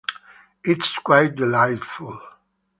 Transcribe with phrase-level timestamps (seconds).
[0.63, 2.19] It’s quite delightful.